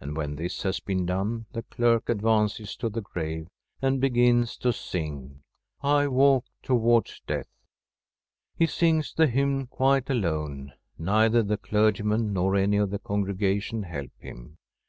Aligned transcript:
And 0.00 0.16
when 0.16 0.34
this 0.34 0.64
has 0.64 0.80
been 0.80 1.06
done 1.06 1.46
the 1.52 1.62
cferk 1.62 2.08
advances, 2.08 2.74
to 2.78 2.88
the 2.88 3.00
grave 3.00 3.46
and 3.80 4.00
begins 4.00 4.56
to 4.56 4.72
sing:' 4.72 5.42
I 5.80 6.08
walk 6.08 6.44
towards 6.60 7.20
death.' 7.28 7.62
He 8.56 8.66
sings 8.66 9.14
the 9.14 9.28
hymn 9.28 9.68
quite 9.68 10.10
alone; 10.10 10.72
neither 10.98 11.44
the 11.44 11.56
clergyman 11.56 12.32
nor 12.32 12.56
any 12.56 12.78
of 12.78 12.90
the 12.90 12.98
congregation 12.98 13.84
help 13.84 14.10
him. 14.18 14.56